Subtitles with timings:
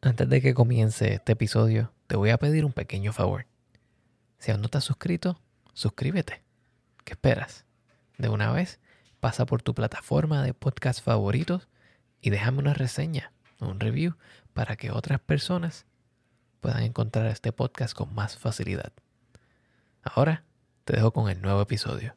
[0.00, 3.46] Antes de que comience este episodio, te voy a pedir un pequeño favor.
[4.38, 5.40] Si aún no te has suscrito,
[5.72, 6.42] suscríbete.
[7.04, 7.64] ¿Qué esperas?
[8.18, 8.78] De una vez,
[9.20, 11.68] pasa por tu plataforma de podcast favoritos
[12.20, 14.16] y déjame una reseña un review
[14.52, 15.86] para que otras personas
[16.60, 18.92] puedan encontrar este podcast con más facilidad.
[20.02, 20.44] Ahora
[20.84, 22.16] te dejo con el nuevo episodio.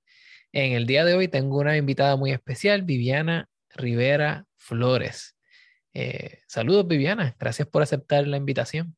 [0.53, 5.37] En el día de hoy tengo una invitada muy especial, Viviana Rivera Flores.
[5.93, 7.37] Eh, saludos, Viviana.
[7.39, 8.95] Gracias por aceptar la invitación.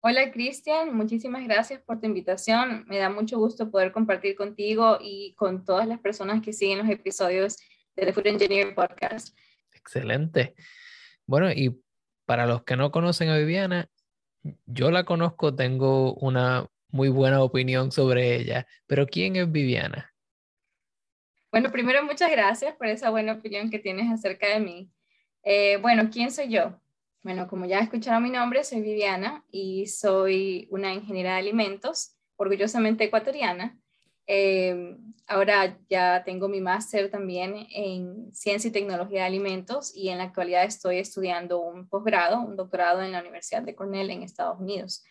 [0.00, 0.96] Hola, Cristian.
[0.96, 2.86] Muchísimas gracias por tu invitación.
[2.88, 6.88] Me da mucho gusto poder compartir contigo y con todas las personas que siguen los
[6.88, 7.58] episodios
[7.94, 9.36] de The Food Engineer Podcast.
[9.74, 10.54] Excelente.
[11.26, 11.78] Bueno, y
[12.24, 13.90] para los que no conocen a Viviana,
[14.64, 20.15] yo la conozco, tengo una muy buena opinión sobre ella, pero ¿quién es Viviana?
[21.56, 24.90] Bueno, primero muchas gracias por esa buena opinión que tienes acerca de mí.
[25.42, 26.78] Eh, bueno, ¿quién soy yo?
[27.22, 33.04] Bueno, como ya escucharon mi nombre, soy Viviana y soy una ingeniera de alimentos, orgullosamente
[33.04, 33.74] ecuatoriana.
[34.26, 40.18] Eh, ahora ya tengo mi máster también en ciencia y tecnología de alimentos y en
[40.18, 44.60] la actualidad estoy estudiando un posgrado, un doctorado en la Universidad de Cornell en Estados
[44.60, 45.06] Unidos.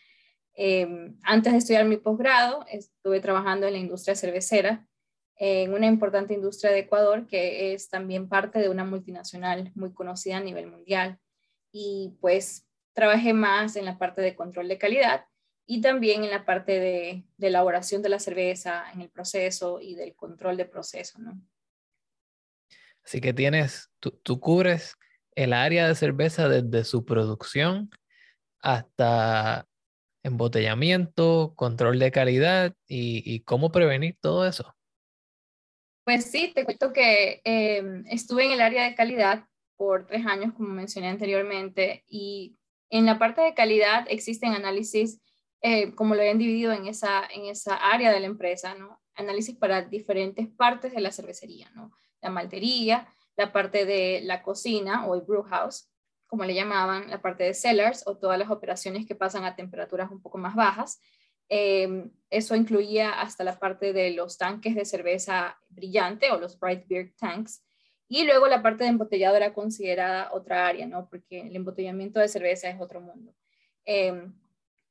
[0.56, 4.86] Eh, antes de estudiar mi posgrado, estuve trabajando en la industria cervecera
[5.38, 10.38] en una importante industria de Ecuador que es también parte de una multinacional muy conocida
[10.38, 11.20] a nivel mundial.
[11.72, 15.26] Y pues trabajé más en la parte de control de calidad
[15.68, 20.16] y también en la parte de, elaboración de la cerveza, en el proceso y del
[20.16, 21.42] control de proceso, ¿no?
[23.04, 24.96] Así que tienes, tú, cubres
[25.36, 27.90] el área de cerveza desde su producción
[28.60, 29.68] hasta
[30.24, 34.76] embotellamiento, control de calidad y cómo prevenir todo eso.
[36.06, 39.46] Pues sí, te cuento que em, estuve en el área de calidad
[39.76, 42.60] por tres años, como mencioné anteriormente, y
[42.92, 45.20] en la parte de calidad existen análisis,
[45.62, 49.02] eh, como lo habían dividido en esa, en esa área de la empresa, ¿no?
[49.16, 51.92] Análisis para diferentes partes de la cervecería, ¿no?
[52.22, 55.90] La maltería, la parte de la cocina o el brew house,
[56.28, 60.12] como le llamaban, la parte de cellars o todas las operaciones que pasan a temperaturas
[60.12, 61.02] un poco más bajas,
[61.50, 66.88] Em, eso incluía hasta la parte de los tanques de cerveza brillante o los bright
[66.88, 67.64] beer tanks.
[68.08, 71.10] Y luego la parte de embotellado era considerada otra área, ¿no?
[71.10, 73.34] Porque el embotellamiento de cerveza es otro mundo.
[73.86, 74.34] Em,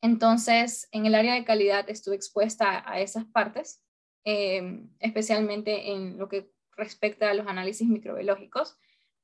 [0.01, 3.83] entonces, en el área de calidad estuve expuesta a esas partes,
[4.25, 8.77] em, especialmente en lo que respecta a los análisis microbiológicos,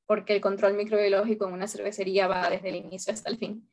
[0.07, 3.69] porque el control microbiológico en una cervecería va desde el inicio hasta el fin.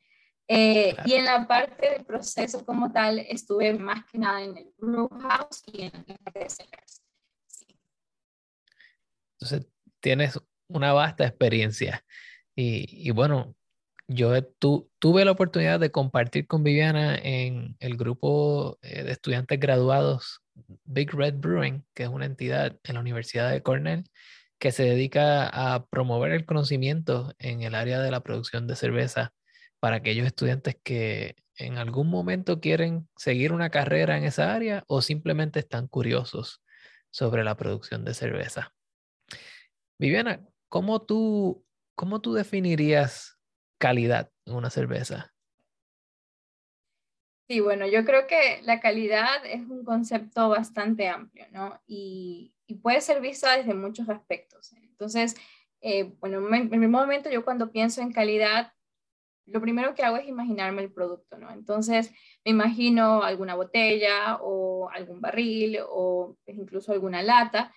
[0.48, 4.72] Eh, y en la parte del proceso como tal, estuve más que nada en el
[4.78, 7.02] brew house y en la parte de sellers.
[9.34, 9.70] Entonces,
[10.00, 12.02] tienes una vasta experiencia.
[12.56, 13.54] Y, y bueno,
[14.08, 19.60] yo tu, tuve la oportunidad de compartir con Viviana en el grupo eh, de estudiantes
[19.60, 20.40] graduados
[20.84, 24.04] Big Red Brewing, que es una entidad en la Universidad de Cornell
[24.58, 29.32] que se dedica a promover el conocimiento en el área de la producción de cerveza
[29.80, 35.02] para aquellos estudiantes que en algún momento quieren seguir una carrera en esa área o
[35.02, 36.62] simplemente están curiosos
[37.10, 38.72] sobre la producción de cerveza.
[39.98, 43.38] Viviana, ¿cómo tú, cómo tú definirías
[43.78, 45.32] calidad en una cerveza?
[47.48, 51.80] Sí, bueno, yo creo que la calidad es un concepto bastante amplio, ¿no?
[51.86, 54.74] Y, puede ser vista desde muchos aspectos.
[54.74, 55.34] Entonces,
[55.80, 58.74] eh, bueno, en mi momento yo cuando pienso en calidad
[59.50, 61.50] lo primero que hago es imaginarme el producto, ¿no?
[61.50, 62.10] Entonces,
[62.44, 67.72] me imagino alguna botella o algún barril o incluso alguna lata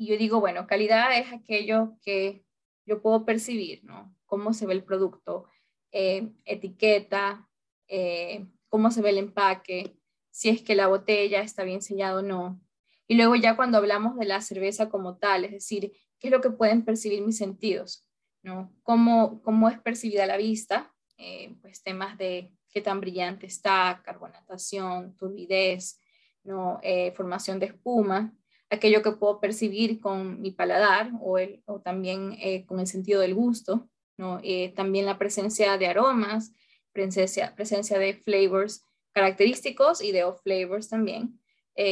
[0.00, 2.42] y yo digo, bueno, calidad es aquello que
[2.86, 4.16] yo puedo percibir, ¿no?
[4.24, 5.44] Cómo se ve el producto,
[5.92, 7.46] eh, etiqueta,
[7.86, 9.98] eh, cómo se ve el empaque,
[10.30, 12.62] si es que la botella está bien sellada o no.
[13.08, 16.40] Y luego ya cuando hablamos de la cerveza como tal, es decir, qué es lo
[16.40, 18.08] que pueden percibir mis sentidos,
[18.42, 18.74] ¿no?
[18.82, 25.16] Cómo, cómo es percibida la vista, eh, pues temas de qué tan brillante está, carbonatación,
[25.16, 26.00] turbidez,
[26.44, 26.80] ¿no?
[26.82, 28.32] Eh, formación de espuma,
[28.70, 33.20] aquello que puedo percibir con mi paladar o, el, o también eh, con el sentido
[33.20, 34.40] del gusto, ¿no?
[34.42, 36.52] Eh, también la presencia de aromas,
[36.92, 41.40] presencia, presencia de flavors característicos y de off flavors también,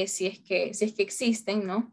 [0.06, 1.92] si, es que, si es que existen, ¿no?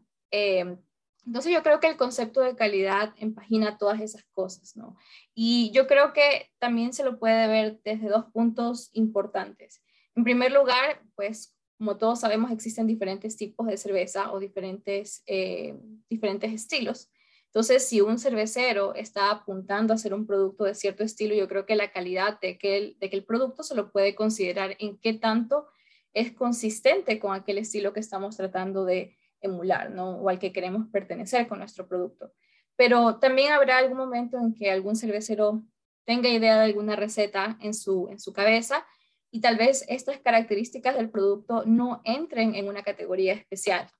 [1.26, 4.96] Entonces yo creo que el concepto de calidad empagina todas esas cosas, ¿no?
[5.34, 9.82] Y yo creo que también se lo puede ver desde dos puntos importantes.
[10.14, 15.76] En primer lugar, pues como todos sabemos, existen diferentes tipos de cerveza o diferentes, eh,
[16.08, 17.10] diferentes estilos.
[17.46, 21.66] Entonces, si un cervecero está apuntando a hacer un producto de cierto estilo, yo creo
[21.66, 24.98] que la calidad de que el, de que el producto se lo puede considerar en
[24.98, 25.66] qué tanto
[26.14, 30.16] es consistente con aquel estilo que estamos tratando de, emular, ¿no?
[30.16, 32.32] O al que queremos pertenecer con nuestro producto.
[32.76, 35.62] Pero también habrá algún momento en que algún cervecero
[36.04, 38.86] tenga idea de alguna receta en su, en su cabeza
[39.30, 43.90] y tal vez estas características del producto no entren en una categoría especial.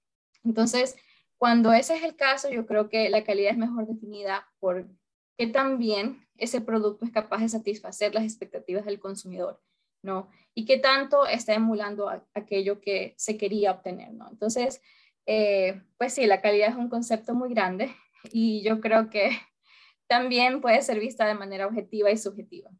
[0.44, 0.96] Entonces,
[1.36, 4.88] cuando ese es el caso, yo creo que la calidad es mejor definida por
[5.36, 9.60] qué tan bien ese producto es capaz de satisfacer las expectativas del consumidor,
[10.02, 10.28] ¿no?
[10.54, 14.28] Y qué tanto está emulando aquello que se quería obtener, ¿no?
[14.30, 14.80] Entonces,
[15.26, 17.94] eh, pues sí, la calidad es un concepto muy grande
[18.32, 19.30] y yo creo que
[20.06, 22.70] también puede ser vista de manera objetiva y subjetiva.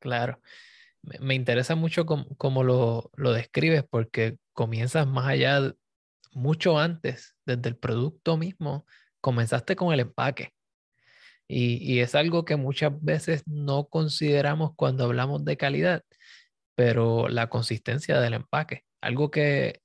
[0.00, 0.40] Claro,
[1.02, 5.72] me interesa mucho cómo, lo, describes porque comienzas más allá,
[6.32, 8.84] mucho antes, desde el producto mismo,
[9.20, 10.52] comenzaste con el empaque.
[11.54, 16.02] Y es algo que muchas veces no consideramos cuando hablamos de calidad,
[16.74, 19.81] pero la consistencia del empaque, algo que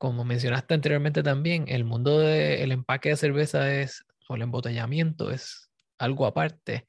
[0.00, 5.70] como mencionaste anteriormente también, el mundo del empaque de cerveza es, o el embotellamiento es
[5.98, 6.86] algo aparte,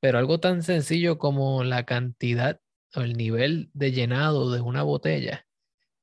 [0.00, 2.58] pero algo tan sencillo como la cantidad
[2.94, 5.46] o el nivel de llenado de una botella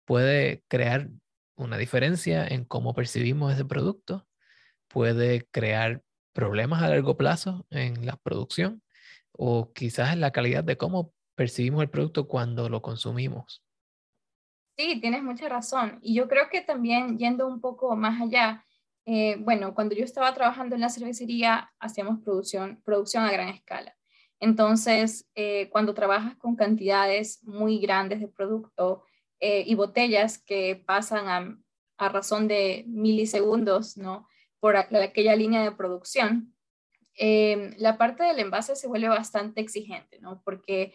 [0.05, 1.09] puede crear
[1.55, 4.27] una diferencia en cómo percibimos ese producto,
[4.87, 6.03] puede crear
[6.33, 8.83] problemas a largo plazo en la producción
[9.31, 13.62] o quizás en la calidad de cómo percibimos el producto cuando lo consumimos.
[14.75, 15.99] Sí, tienes mucha razón.
[16.01, 18.65] Y yo creo que también yendo un poco más allá,
[19.05, 23.95] eh, bueno, cuando yo estaba trabajando en la cervecería, hacíamos producción, producción a gran escala.
[24.39, 29.05] Entonces, eh, cuando trabajas con cantidades muy grandes de producto
[29.39, 31.57] eh, y botellas que pasan a,
[31.97, 34.27] a, razón de milisegundos, ¿no?
[34.59, 36.53] Por aquella línea de producción,
[37.15, 40.41] la parte del envase se vuelve bastante exigente, ¿no?
[40.43, 40.93] Porque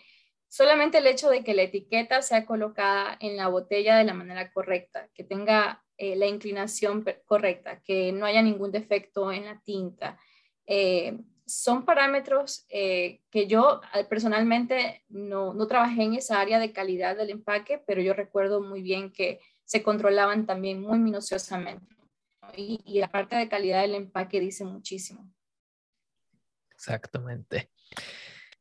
[0.48, 4.50] solamente el hecho de que la etiqueta sea colocada en la botella de la manera
[4.52, 10.18] correcta, que tenga eh, la inclinación correcta, que no haya ningún defecto en la tinta,
[10.66, 13.80] eh, son parámetros eh, que yo
[14.10, 18.82] personalmente no, no, trabajé en esa área de calidad del empaque, pero yo recuerdo muy
[18.82, 21.86] bien que se controlaban también muy minuciosamente.
[22.54, 25.30] Y, y la parte de calidad del empaque dice muchísimo.
[26.70, 27.70] Exactamente.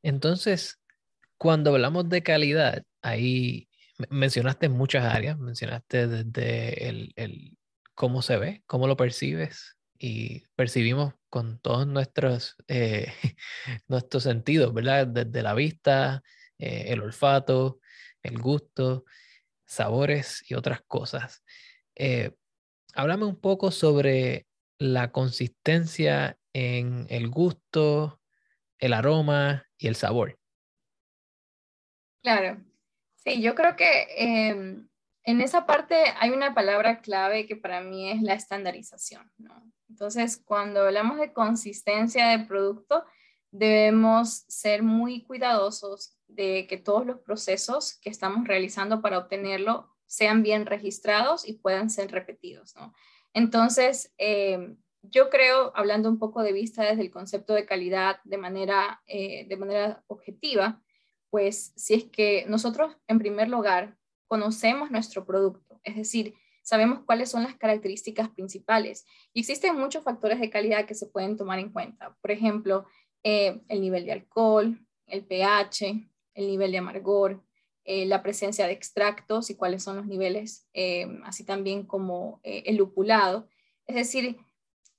[0.02, 0.82] Entonces,
[1.38, 3.68] cuando hablamos de calidad, ahí
[4.10, 7.58] mencionaste muchas áreas, mencionaste desde el,
[7.96, 13.12] cómo se ve, cómo lo percibes y percibimos con todos nuestros, eh,
[13.88, 15.08] nuestros sentidos, ¿verdad?
[15.08, 16.24] Desde la vista,
[16.60, 17.80] eh, el olfato,
[18.22, 19.06] el gusto,
[19.66, 21.44] sabores y otras cosas.
[21.96, 22.32] Eh,
[22.94, 24.48] háblame un poco sobre
[24.80, 28.22] la consistencia en el gusto,
[28.80, 30.38] el aroma y el sabor.
[32.28, 32.62] Claro,
[33.24, 34.90] sí, yo creo que em,
[35.24, 39.32] en esa parte hay una palabra clave que para mí es la estandarización.
[39.88, 43.06] Entonces, cuando hablamos de consistencia de producto,
[43.50, 50.44] debemos ser muy cuidadosos de que todos los procesos que estamos realizando para obtenerlo sean
[50.44, 52.76] bien registrados y puedan ser repetidos.
[53.34, 58.38] Entonces, em, yo creo, hablando un poco de vista desde el concepto de calidad de
[58.38, 60.84] manera, eh, de manera objetiva,
[61.30, 67.30] pues si es que nosotros en primer lugar conocemos nuestro producto, es decir, sabemos cuáles
[67.30, 71.72] son las características principales y existen muchos factores de calidad que se pueden tomar en
[71.72, 72.18] cuenta.
[72.22, 72.86] Por ejemplo,
[73.24, 77.42] eh, el nivel de alcohol, el pH, el nivel de amargor,
[77.86, 82.76] eh, la presencia de extractos y cuáles son los niveles, eh, así también como el
[82.76, 83.48] lupulado.
[83.86, 84.38] Es decir,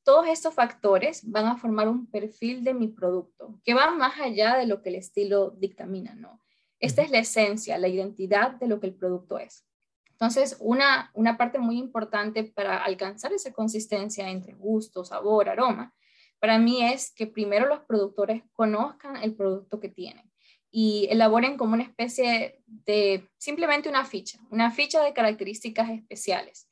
[0.09, 4.57] todos estos factores van a formar un perfil de mi producto que va más allá
[4.57, 6.41] de lo que el estilo dictamina, ¿no?
[6.81, 9.67] Esta es la esencia, la identidad de lo que el producto es.
[10.12, 15.95] Entonces, una, una parte muy importante para alcanzar esa consistencia entre gusto, sabor, aroma,
[16.38, 20.33] para mí es que primero los productores conozcan el producto que tienen,
[20.71, 26.67] y elaboren como una especie de simplemente una ficha, una ficha de características especiales.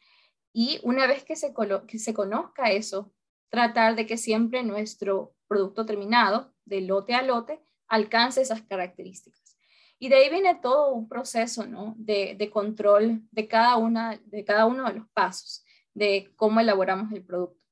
[0.54, 1.52] Y una vez que se,
[1.86, 3.12] que se conozca eso,
[3.48, 9.56] tratar de que siempre nuestro producto terminado, de lote a lote, alcance esas características.
[9.98, 11.94] Y de ahí viene todo un proceso ¿no?
[11.96, 17.12] de, de, control de cada, una, de cada uno de los pasos, de cómo elaboramos
[17.12, 17.64] el producto.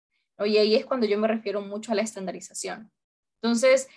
[0.44, 2.90] Y ahí es cuando yo me refiero mucho a la estandarización.
[3.42, 3.88] Entonces,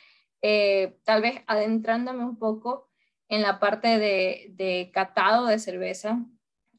[0.41, 2.89] eh, tal vez adentrándome un poco
[3.29, 6.19] en la parte de, de catado de cerveza,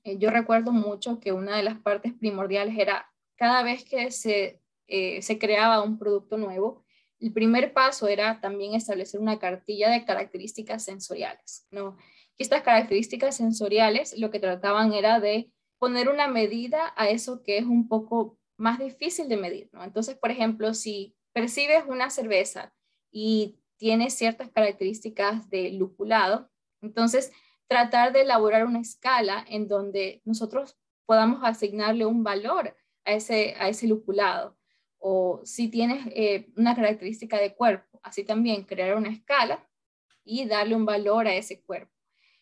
[0.05, 4.61] eh, yo recuerdo mucho que una de las partes primordiales era cada vez que se,
[4.89, 6.85] eh, se creaba un producto nuevo,
[7.21, 11.97] el primer paso era también establecer una cartilla de características sensoriales, ¿no?
[12.37, 17.59] Y estas características sensoriales lo que trataban era de poner una medida a eso que
[17.59, 19.85] es un poco más difícil de medir, ¿no?
[19.85, 22.73] Entonces, por ejemplo, si percibes una cerveza
[23.11, 26.51] y tiene ciertas características de lupulado,
[26.83, 27.33] entonces
[27.69, 30.77] tratar de elaborar una escala en donde nosotros
[31.07, 34.58] podamos asignarle un valor a ese, a ese lupulado
[34.99, 39.69] o si tienes eh, una característica de cuerpo, así también crear una escala
[40.25, 41.93] y darle un valor a ese cuerpo.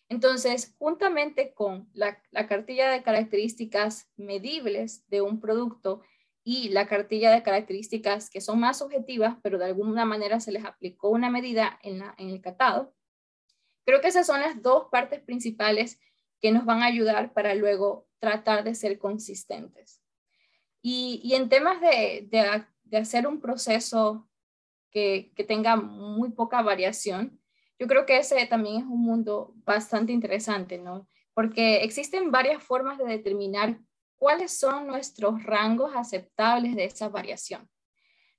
[0.09, 6.03] Entonces, juntamente con la, cartilla de características medibles de un producto
[6.45, 10.65] y la cartilla de características que son más objetivas, pero de alguna manera se les
[10.65, 12.95] aplicó una medida en, en el catado,
[13.85, 16.01] creo que esas son las dos partes principales
[16.41, 20.01] que nos van a ayudar para luego tratar de ser consistentes.
[20.88, 22.28] Y, en temas de,
[22.97, 24.28] hacer un proceso
[24.93, 27.40] que, tenga muy poca variación,
[27.76, 31.09] yo creo que ese también es un mundo bastante interesante, ¿no?
[31.35, 33.81] Porque existen varias formas de determinar
[34.14, 37.69] cuáles son nuestros rangos aceptables de esa variación.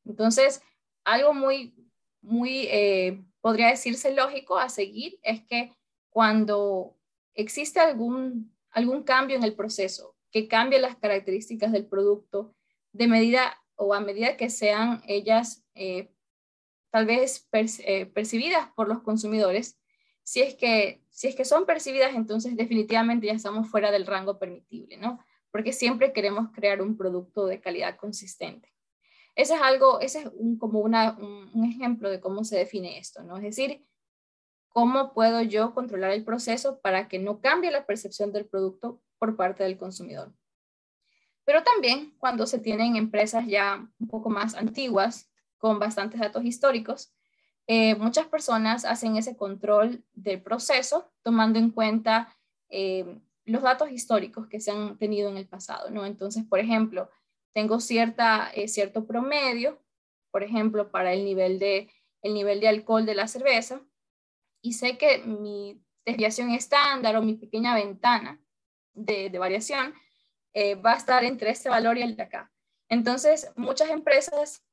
[0.06, 0.62] Entonces,
[1.04, 1.75] algo muy,
[2.22, 5.75] muy, eh, podría decirse lógico a seguir es que
[6.10, 6.96] cuando
[7.34, 12.53] existe algún, algún cambio en el proceso, que cambie las características del producto
[12.91, 16.12] de medida o a medida que sean ellas eh,
[16.91, 19.79] tal vez eh, percibidas por los consumidores.
[20.22, 24.38] Si es, que, si es que son percibidas, entonces definitivamente ya estamos fuera del rango
[24.38, 25.20] permitible, ¿no?
[25.50, 28.72] Porque siempre queremos crear un producto de calidad consistente.
[29.34, 33.00] Ese es algo, ese es un, como una, un, un ejemplo de cómo se define
[33.00, 33.38] esto, ¿no?
[33.38, 33.84] Es decir,
[34.70, 39.36] cómo puedo yo controlar el proceso para que no cambie la percepción del producto por
[39.36, 40.34] parte del consumidor.
[41.46, 47.14] Pero también cuando se tienen empresas ya un poco más antiguas, con bastantes datos históricos,
[47.68, 52.34] eh, muchas personas hacen ese control del proceso tomando en cuenta
[52.70, 56.06] eh, los datos históricos que se han tenido en el pasado, ¿no?
[56.06, 57.10] Entonces, por ejemplo,
[57.54, 59.82] tengo cierta, eh, cierto promedio,
[60.32, 61.90] por ejemplo, para el nivel, de,
[62.22, 63.82] el nivel de alcohol de la cerveza,
[64.62, 68.40] y sé que mi desviación estándar o mi pequeña ventana
[68.98, 69.94] de, variación
[70.54, 72.51] eh, va a estar entre este valor y el de acá.
[72.89, 74.63] Entonces, muchas empresas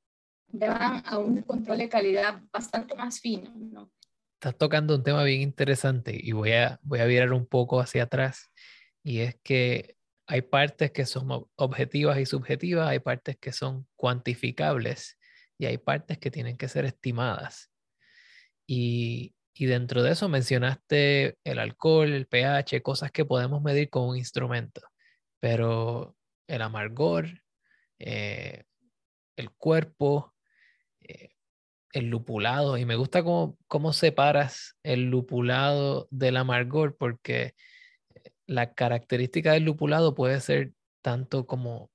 [0.49, 3.51] van a un control de calidad bastante más fino.
[3.55, 3.93] ¿no?
[4.35, 8.05] Estás tocando un tema bien interesante y voy a, voy a virar un poco hacia
[8.05, 8.51] atrás.
[9.03, 15.19] Y es que hay partes que son objetivas y subjetivas, hay partes que son cuantificables
[15.59, 17.71] y hay partes que tienen que ser estimadas.
[18.67, 24.09] Y, y dentro de eso mencionaste el alcohol, el pH, cosas que podemos medir con
[24.09, 24.83] un instrumento,
[25.41, 26.17] pero
[26.49, 27.43] el amargor,
[28.01, 28.65] eh,
[29.37, 30.35] el cuerpo,
[31.01, 31.31] eh,
[31.93, 37.55] el lupulado, y me gusta cómo, cómo separas el lupulado del amargor, porque
[38.47, 41.91] la característica del lupulado puede ser tanto como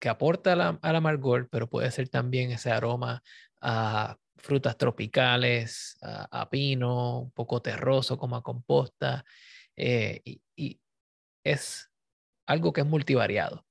[0.00, 3.22] que aporta al amargor, pero puede ser también ese aroma
[3.62, 9.24] a frutas tropicales, a, pino, un poco terroso como a composta,
[9.74, 10.20] eh,
[10.54, 10.80] y,
[11.42, 11.90] es
[12.46, 13.66] algo que es multivariado.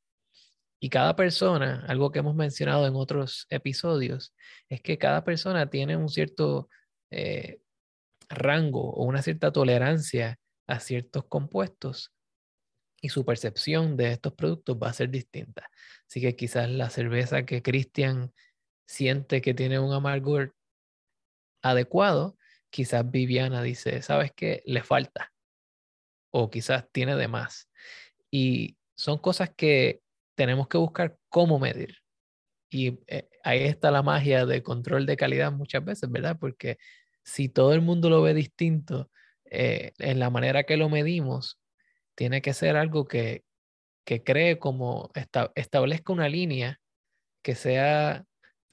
[0.80, 4.34] Y cada persona, algo que hemos mencionado en otros episodios,
[4.68, 6.70] es que cada persona tiene un cierto
[7.12, 7.62] eh,
[8.30, 12.12] rango o una cierta tolerancia a ciertos compuestos
[13.02, 15.70] y su percepción de estos productos va a ser distinta.
[16.08, 18.34] Así que quizás la cerveza que Cristian
[18.88, 20.56] siente que tiene un amargor
[21.64, 22.38] adecuado,
[22.70, 24.62] quizás Viviana dice, ¿sabes qué?
[24.66, 25.34] Le falta.
[26.32, 27.70] O quizás tiene de más.
[28.30, 30.02] Y son cosas que
[30.36, 31.98] tenemos que buscar cómo medir.
[32.70, 36.38] Y eh, ahí está la magia de control de calidad muchas veces, ¿verdad?
[36.40, 36.78] Porque
[37.24, 39.10] si todo el mundo lo ve distinto,
[39.46, 41.60] eh, en la manera que lo medimos,
[42.16, 43.44] tiene que ser algo que,
[44.06, 45.12] que cree como
[45.56, 46.82] establezca una línea
[47.44, 48.26] que sea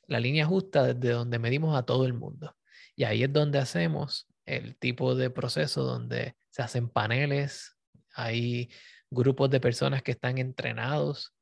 [0.07, 2.57] la línea justa desde donde medimos a todo el mundo.
[3.01, 7.79] Y ahí es donde hacemos el tipo de proceso donde se hacen paneles,
[8.13, 8.69] hay
[9.11, 11.35] grupos de personas que están entrenados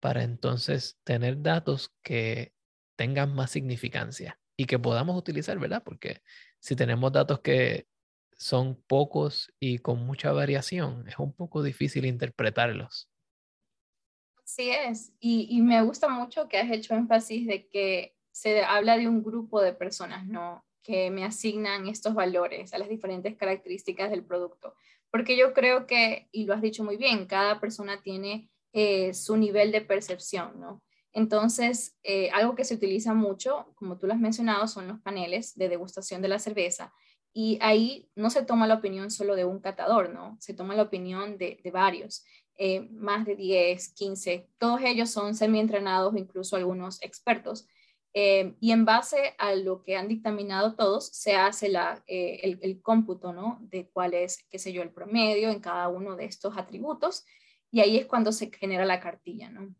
[0.00, 2.54] para entonces tener datos que
[2.96, 5.82] tengan más significancia y que podamos utilizar, ¿verdad?
[5.84, 6.22] Porque
[6.60, 7.86] si tenemos datos que
[8.32, 13.10] son pocos y con mucha variación, es un poco difícil interpretarlos.
[14.42, 18.96] Así es, y, y me gusta mucho que has hecho énfasis de que se habla
[18.96, 20.64] de un grupo de personas, ¿no?
[20.82, 24.74] Que me asignan estos valores a las diferentes características del producto.
[25.10, 29.36] Porque yo creo que, y lo has dicho muy bien, cada persona tiene eh, su
[29.36, 30.82] nivel de percepción, ¿no?
[31.12, 35.54] Entonces, eh, algo que se utiliza mucho, como tú lo has mencionado, son los paneles
[35.56, 36.92] de degustación de la cerveza.
[37.34, 40.36] Y ahí no se toma la opinión solo de un catador, ¿no?
[40.40, 42.24] Se toma la opinión de, varios,
[42.56, 44.48] eh, más de 10, 15.
[44.58, 47.66] Todos ellos son semi-entrenados, incluso algunos expertos.
[48.14, 53.32] Y en base a lo que han dictaminado todos, se hace la, el, el, cómputo,
[53.32, 53.58] ¿no?
[53.62, 57.24] De cuál es, qué sé yo, el promedio en cada uno de estos atributos
[57.72, 59.74] y ahí es cuando se genera la cartilla, ¿no?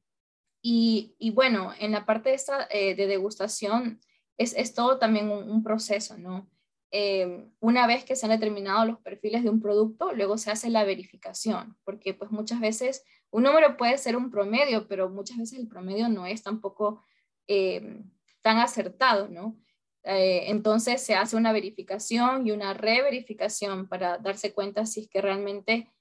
[0.63, 4.01] Y, y bueno, en la parte esta, eh, de degustación
[4.39, 6.49] es, es, todo también un, proceso, ¿no?
[6.91, 10.71] Eh, una vez que se han determinado los perfiles de un producto, luego se hace
[10.71, 15.59] la verificación, porque pues muchas veces un número puede ser un promedio, pero muchas veces
[15.59, 17.03] el promedio no es tampoco
[17.47, 18.03] eh,
[18.43, 19.57] tan acertado, ¿no?
[20.05, 25.93] entonces se hace una verificación y una reverificación para darse cuenta si es que realmente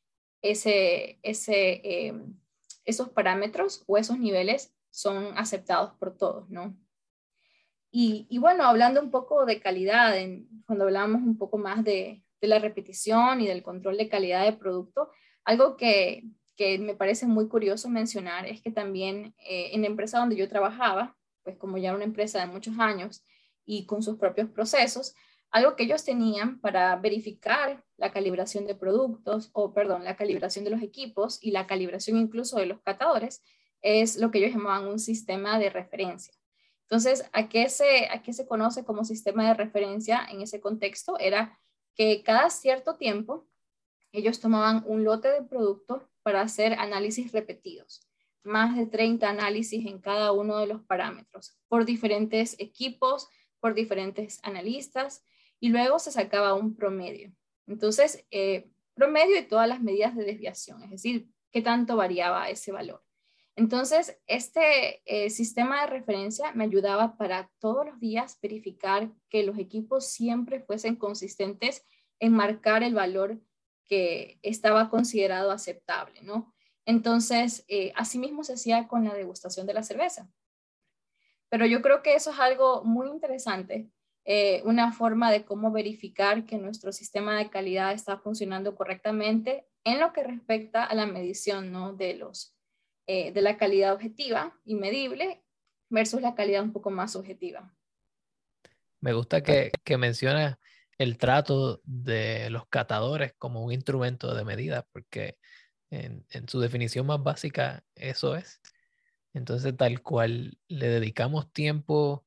[0.42, 2.36] ese, ese, em,
[2.86, 6.76] esos parámetros o esos niveles son aceptados por todos, ¿no?
[7.94, 10.16] Y, bueno, hablando un poco de calidad,
[10.66, 14.54] cuando hablamos un poco más de, de, la repetición y del control de calidad de
[14.54, 15.12] producto,
[15.44, 16.24] algo que,
[16.56, 20.48] que me parece muy curioso mencionar es que también eh, en la empresa donde yo
[20.48, 23.24] trabajaba, pues como ya era una empresa de muchos años
[23.66, 25.16] y con sus propios procesos,
[25.52, 30.72] algo que ellos tenían para verificar la calibración de productos, o perdón, la calibración de
[30.72, 33.42] los equipos y la calibración incluso de los catadores,
[33.82, 36.34] es lo que ellos llamaban un sistema de referencia.
[36.84, 41.18] Entonces, ¿a qué se, a qué se conoce como sistema de referencia en ese contexto?
[41.20, 41.58] Era
[41.96, 43.48] que cada cierto tiempo
[44.12, 48.08] ellos tomaban un lote de producto para hacer análisis repetidos,
[48.44, 53.28] más de 30 análisis en cada uno de los parámetros, por diferentes equipos,
[53.60, 55.24] por diferentes analistas,
[55.60, 57.34] y luego se sacaba un promedio.
[57.68, 62.72] Entonces, eh, promedio y todas las medidas de desviación, es decir, qué tanto variaba ese
[62.72, 63.04] valor.
[63.56, 69.58] Entonces, este eh, sistema de referencia me ayudaba para todos los días verificar que los
[69.60, 71.86] equipos siempre fuesen consistentes
[72.20, 73.40] en marcar el valor
[73.88, 76.54] que estaba considerado aceptable, ¿no?
[76.86, 80.30] Entonces, eh, asimismo se hacía con la degustación de la cerveza.
[81.50, 83.92] Pero yo creo que eso es algo muy interesante
[84.24, 90.00] eh, una forma de cómo verificar que nuestro sistema de calidad está funcionando correctamente en
[90.00, 91.94] lo que respecta a la medición ¿no?
[91.94, 92.56] de, los,
[93.08, 95.44] eh, de la calidad objetiva y medible
[95.90, 97.76] versus la calidad un poco más subjetiva.
[99.00, 100.60] Me gusta que, que menciona
[101.00, 105.40] el trato de los catadores como un instrumento de medida, porque
[105.92, 108.62] en, su definición más básica eso es.
[109.34, 112.26] Entonces, tal cual le dedicamos tiempo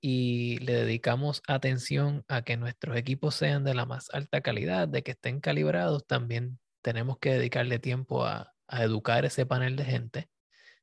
[0.00, 5.02] y le dedicamos atención a que nuestros equipos sean de la más alta calidad, de
[5.02, 10.30] que estén calibrados, también tenemos que dedicarle tiempo a, educar ese panel de gente,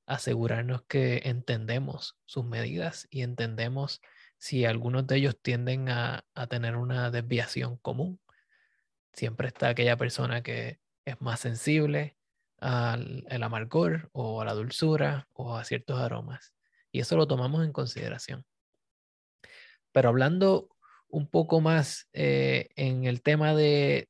[0.05, 4.01] asegurarnos que entendemos sus medidas y entendemos
[4.37, 8.19] si algunos de ellos tienden a, tener una desviación común.
[9.13, 12.17] Siempre está aquella persona que es más sensible
[12.57, 16.53] al amargor o a la dulzura o a ciertos aromas.
[16.91, 18.45] Y eso lo tomamos en consideración.
[19.91, 20.69] Pero hablando
[21.09, 24.09] un poco más eh, en el tema de,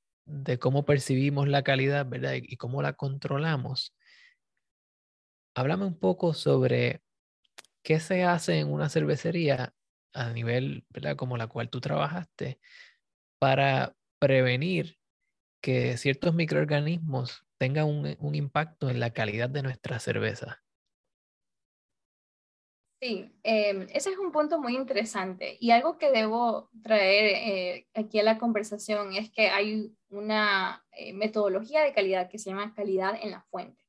[0.60, 2.34] cómo percibimos la calidad, ¿verdad?
[2.36, 3.96] Y, cómo la controlamos,
[5.56, 7.02] háblame un poco sobre
[7.84, 9.74] qué se hace en una cervecería
[10.14, 11.16] a nivel, ¿verdad?
[11.16, 12.60] Como la cual tú trabajaste,
[13.40, 14.98] para prevenir
[15.62, 20.62] que ciertos microorganismos tengan un, un impacto en la calidad de nuestra cerveza.
[23.02, 28.20] Sí, em, ese es un punto muy interesante y algo que debo traer eh, aquí
[28.20, 33.18] a la conversación es que hay una eh, metodología de calidad que se llama calidad
[33.20, 33.84] en la fuente,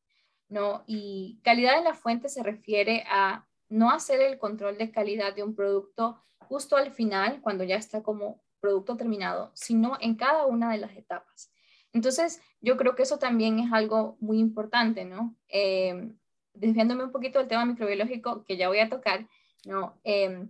[0.49, 0.83] ¿no?
[0.87, 5.43] Y calidad en la fuente se refiere a no hacer el control de calidad de
[5.43, 10.73] un producto justo al final, cuando ya está como producto terminado, sino en cada una
[10.73, 11.52] de las etapas.
[11.93, 15.37] Entonces, yo creo que eso también es algo muy importante, ¿no?
[15.49, 16.17] Em,
[16.55, 19.29] desviándome un poquito del tema microbiológico que ya voy a tocar,
[19.65, 19.99] ¿no?
[20.05, 20.49] Em,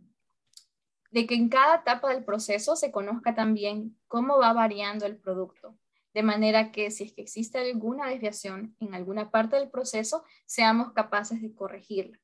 [1.10, 5.76] de que en cada etapa del proceso se conozca también cómo va variando el producto,
[6.14, 10.92] de manera que si es que existe alguna desviación en alguna parte del proceso, seamos
[10.92, 12.18] capaces de corregirla.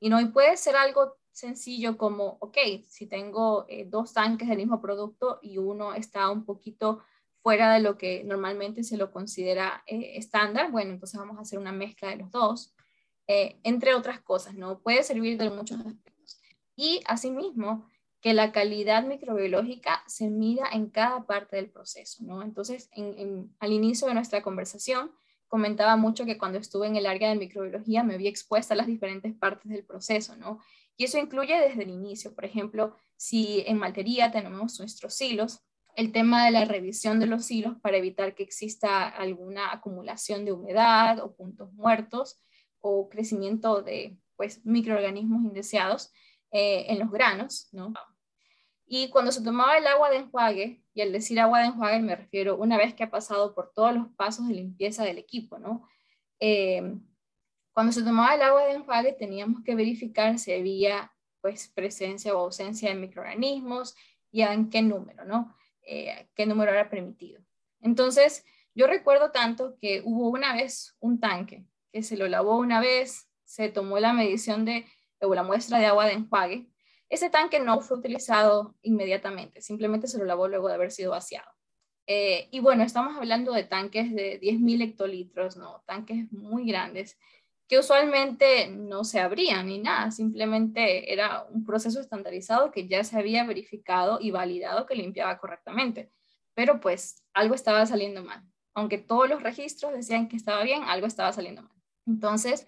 [0.00, 4.80] Y no puede ser algo sencillo como, ok, si tengo eh, dos tanques del mismo
[4.80, 7.02] producto y uno está un poquito
[7.42, 11.58] fuera de lo que normalmente se lo considera eh, estándar, bueno, entonces vamos a hacer
[11.58, 12.74] una mezcla de los dos,
[13.26, 14.80] eh, entre otras cosas, ¿no?
[14.80, 16.40] Puede servir de muchos aspectos.
[16.76, 17.86] Y asimismo,
[18.22, 22.40] que la calidad microbiológica se mida en cada parte del proceso, ¿no?
[22.42, 22.88] Entonces,
[23.58, 25.10] al inicio de nuestra conversación,
[25.48, 28.86] comentaba mucho que cuando estuve en el área de microbiología me vi expuesta a las
[28.86, 30.60] diferentes partes del proceso, ¿no?
[30.96, 35.60] Y eso incluye desde el inicio, por ejemplo, si en maltería tenemos nuestros silos,
[35.96, 40.52] el tema de la revisión de los silos para evitar que exista alguna acumulación de
[40.52, 42.40] humedad o puntos muertos
[42.80, 46.12] o crecimiento de pues, microorganismos indeseados
[46.50, 47.92] eh, en los granos, ¿no?
[48.86, 52.16] Y cuando se tomaba el agua de enjuague, y al decir agua de enjuague me
[52.16, 55.88] refiero una vez que ha pasado por todos los pasos de limpieza del equipo, ¿no?
[56.40, 56.94] Eh,
[57.72, 62.40] cuando se tomaba el agua de enjuague teníamos que verificar si había pues presencia o
[62.40, 63.94] ausencia de microorganismos
[64.30, 65.54] y en qué número, ¿no?
[65.82, 67.40] Eh, qué número era permitido.
[67.80, 72.80] Entonces, yo recuerdo tanto que hubo una vez un tanque que se lo lavó una
[72.80, 74.86] vez, se tomó la medición de,
[75.20, 76.68] o la muestra de agua de enjuague.
[77.08, 81.50] Ese tanque no fue utilizado inmediatamente, simplemente se lo lavó luego de haber sido vaciado.
[82.06, 85.82] Eh, y bueno, estamos hablando de tanques de 10.000 hectolitros, ¿no?
[85.86, 87.18] Tanques muy grandes
[87.72, 93.18] que usualmente no se abrían ni nada, simplemente era un proceso estandarizado que ya se
[93.18, 96.12] había verificado y validado que limpiaba correctamente.
[96.52, 98.44] Pero pues algo estaba saliendo mal.
[98.74, 101.72] Aunque todos los registros decían que estaba bien, algo estaba saliendo mal.
[102.06, 102.66] Entonces,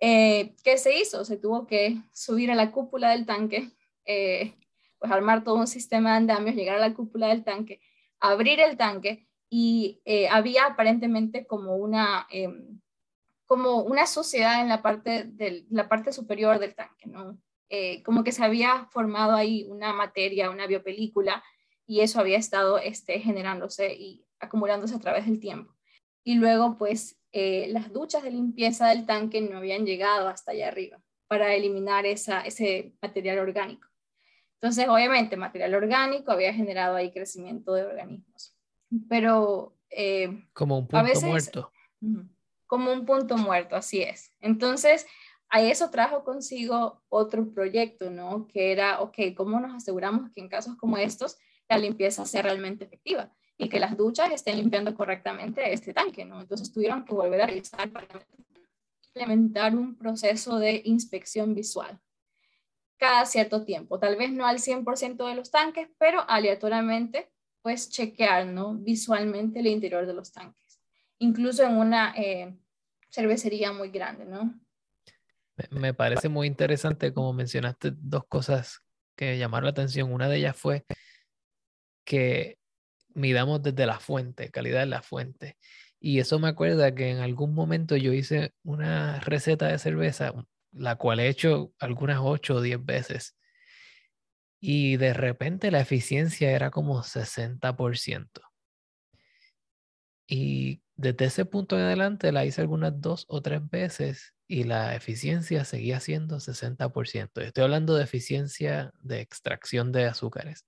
[0.00, 1.24] eh, ¿qué se hizo?
[1.24, 3.70] Se tuvo que subir a la cúpula del tanque,
[4.06, 4.54] eh,
[4.98, 7.80] pues armar todo un sistema de andamios, llegar a la cúpula del tanque,
[8.18, 12.81] abrir el tanque y eh, había aparentemente como una em,
[13.52, 17.38] como una suciedad en la parte, de la parte superior del tanque, ¿no?
[17.68, 21.44] Eh, como que se había formado ahí una materia, una biopelícula,
[21.86, 25.76] y eso había estado este, generándose y acumulándose a través del tiempo.
[26.24, 30.68] Y luego, pues, eh, las duchas de limpieza del tanque no habían llegado hasta allá
[30.68, 33.86] arriba para eliminar esa, ese material orgánico.
[34.62, 38.56] Entonces, obviamente, material orgánico había generado ahí crecimiento de organismos.
[39.10, 39.76] Pero...
[39.90, 41.70] Eh, como un punto muerto
[42.72, 44.32] como un punto muerto, así es.
[44.40, 45.04] Entonces,
[45.50, 48.46] a eso trajo consigo otro proyecto, ¿no?
[48.46, 51.36] Que era, ok, ¿cómo nos aseguramos que en casos como estos
[51.68, 56.40] la limpieza sea realmente efectiva y que las duchas estén limpiando correctamente este tanque, ¿no?
[56.40, 58.06] Entonces tuvieron que volver a realizar para
[59.04, 62.00] implementar un proceso de inspección visual
[62.96, 67.30] cada cierto tiempo, tal vez no al 100% de los tanques, pero aleatoriamente,
[67.60, 68.72] pues chequear, ¿no?
[68.76, 70.80] Visualmente el interior de los tanques.
[71.18, 72.56] Incluso en una eh,
[73.12, 74.58] cervecería muy grande, ¿no?
[75.70, 78.80] Me parece muy interesante como mencionaste dos cosas
[79.16, 80.12] que llamaron la atención.
[80.12, 80.84] Una de ellas fue
[82.04, 82.58] que
[83.14, 85.58] midamos desde la fuente, calidad de la fuente.
[86.00, 90.32] Y eso me acuerda que en algún momento yo hice una receta de cerveza,
[90.72, 93.36] la cual he hecho algunas ocho o diez veces.
[94.58, 98.40] Y de repente la eficiencia era como 60%.
[100.26, 104.94] Y desde ese punto en adelante la hice algunas dos o tres veces y la
[104.94, 107.40] eficiencia seguía siendo 60%.
[107.40, 110.66] Estoy hablando de eficiencia de extracción de azúcares.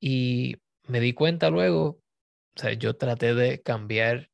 [0.00, 2.02] Y me di cuenta luego,
[2.56, 4.28] o sea, yo traté de cambiar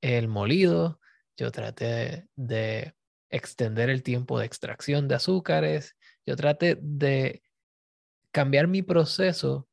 [0.00, 1.00] el molido,
[1.36, 2.94] yo traté de
[3.30, 5.96] extender el tiempo de extracción de azúcares,
[6.26, 7.42] yo traté de
[8.32, 9.68] cambiar mi proceso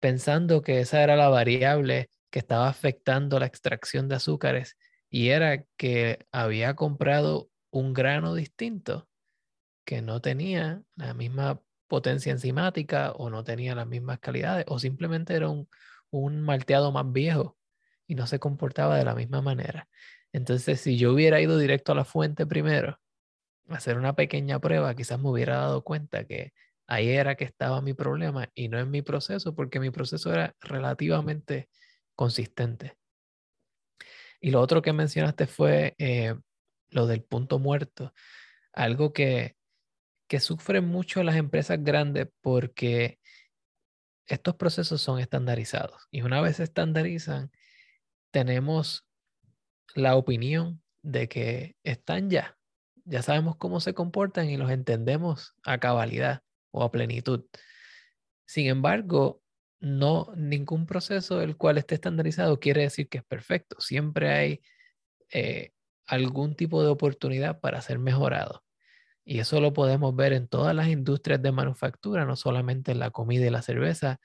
[0.00, 4.76] pensando que esa era la variable que estaba afectando la extracción de azúcares
[5.08, 9.08] y era que había comprado un grano distinto
[9.84, 15.34] que no tenía la misma potencia enzimática o no tenía las mismas calidades o simplemente
[15.34, 15.68] era un,
[16.10, 17.56] un malteado más viejo
[18.08, 19.86] y no se comportaba de la misma manera.
[20.32, 22.98] Entonces, si yo hubiera ido directo a la fuente primero,
[23.68, 26.52] hacer una pequeña prueba, quizás me hubiera dado cuenta que
[26.88, 30.56] ahí era que estaba mi problema y no en mi proceso, porque mi proceso era
[30.58, 31.68] relativamente
[32.14, 32.96] consistente.
[34.40, 36.34] Y lo otro que mencionaste fue eh,
[36.88, 38.12] lo del punto muerto,
[38.72, 39.56] algo que,
[40.28, 43.18] que sufren mucho las empresas grandes porque
[44.26, 47.50] estos procesos son estandarizados y una vez se estandarizan,
[48.30, 49.06] tenemos
[49.94, 52.56] la opinión de que están ya,
[53.04, 57.44] ya sabemos cómo se comportan y los entendemos a cabalidad o a plenitud.
[58.46, 59.42] Sin embargo,
[59.84, 63.76] no ningún proceso el cual esté estandarizado quiere decir que es perfecto.
[63.80, 64.60] Siempre hay
[65.30, 65.72] eh,
[66.06, 68.64] algún tipo de oportunidad para ser mejorado.
[69.24, 73.10] Y eso lo podemos ver en todas las industrias de manufactura, no solamente en la
[73.10, 74.20] comida y la cerveza.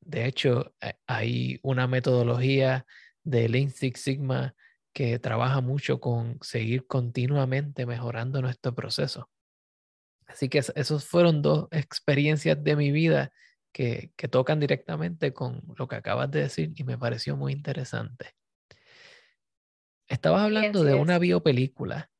[0.00, 2.86] De hecho, eh, hay una metodología
[3.22, 4.54] de Lean Six Sigma
[4.92, 9.28] que trabaja mucho con seguir continuamente mejorando nuestro proceso.
[10.26, 13.32] Así que esos fueron dos experiencias de mi vida
[13.74, 18.34] que, tocan directamente con lo que acabas de decir y me pareció muy interesante.
[20.08, 22.10] Estabas hablando de una biopelícula.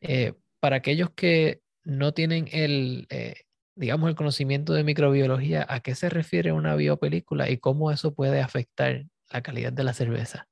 [0.00, 3.44] Eh, para aquellos que no tienen el, eh,
[3.76, 8.40] digamos, el conocimiento de microbiología, ¿a qué se refiere una biopelícula y cómo eso puede
[8.40, 10.48] afectar la calidad de la cerveza?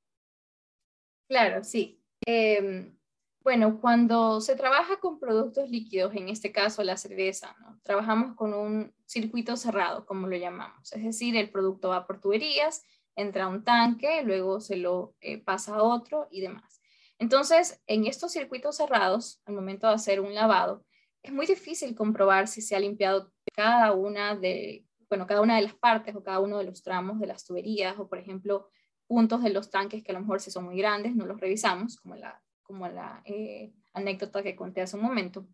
[1.27, 2.01] Claro, sí.
[2.25, 2.97] Em,
[3.41, 8.93] bueno, cuando se trabaja con productos líquidos, en este caso la cerveza, trabajamos con un
[9.05, 10.91] circuito cerrado, como lo llamamos.
[10.91, 12.83] Es decir, el producto va por tuberías,
[13.15, 16.81] entra a un tanque, luego se lo eh, pasa a otro y demás.
[17.17, 20.85] Entonces, en estos circuitos cerrados, al momento de hacer un lavado,
[21.23, 25.63] es muy difícil comprobar si se ha limpiado cada una de, bueno, cada una de
[25.63, 28.69] las partes o cada uno de los tramos de las tuberías o, por ejemplo,
[29.07, 31.97] puntos de los tanques que a lo mejor si son muy grandes no los revisamos,
[31.97, 35.47] como la, como la eh, anécdota que conté hace un momento.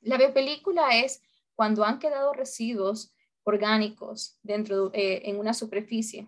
[0.00, 1.22] La biopelícula es
[1.54, 6.26] cuando han quedado residuos orgánicos dentro eh, en una superficie,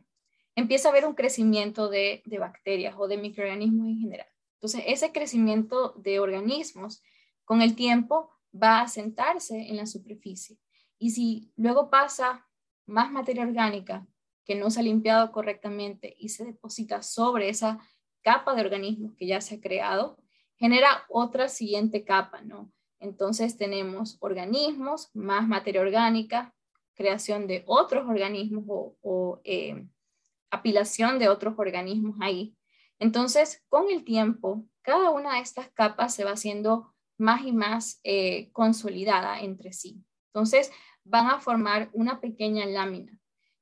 [0.55, 4.27] empieza a haber un crecimiento de, de bacterias o de microorganismos en general.
[4.57, 7.03] Entonces, ese crecimiento de organismos
[7.47, 10.59] con el tiempo va a sentarse en la superficie.
[10.99, 12.47] Y si luego pasa
[12.85, 14.07] más materia orgánica
[14.45, 17.81] que no se ha limpiado correctamente y se deposita sobre esa
[18.21, 20.19] capa de organismos que ya se ha creado,
[20.57, 22.73] genera otra siguiente capa, ¿no?
[22.99, 26.55] Entonces tenemos organismos, más materia orgánica,
[26.95, 29.87] creación de otros organismos o, eh,
[30.51, 32.57] apilación de otros organismos ahí.
[32.99, 38.01] Entonces, con el tiempo, cada una de estas capas se va haciendo más y más
[38.05, 40.03] eh, consolidada entre sí.
[40.33, 40.73] Entonces,
[41.05, 43.21] van a formar una pequeña lámina.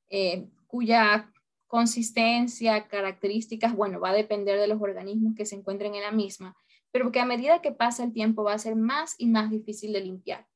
[0.09, 1.31] Eh, cuya
[1.67, 6.55] consistencia, características, bueno, va a depender de los organismos que se encuentren en la misma,
[6.95, 9.91] pero que a medida que pasa el tiempo va a ser más y más difícil
[9.91, 10.47] de limpiar.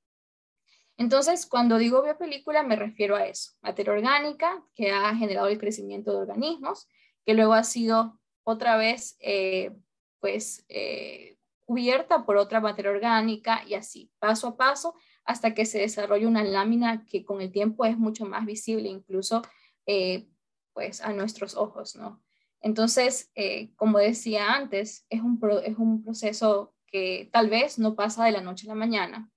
[0.95, 6.13] Entonces, cuando digo biopelícula, me refiero a eso, materia orgánica que ha generado el crecimiento
[6.13, 6.87] de organismos,
[7.25, 9.75] que luego ha sido otra vez, eh,
[10.21, 15.79] pues, eh, cubierta por otra materia orgánica y así, paso a paso, hasta que se
[15.79, 19.41] desarrolla una lámina que con el tiempo es mucho más visible, incluso
[19.85, 20.29] eh,
[20.71, 22.23] pues a nuestros ojos, ¿no?
[22.61, 28.25] Entonces, eh, como decía antes, es un, es un proceso que tal vez no pasa
[28.25, 29.29] de la noche a la mañana,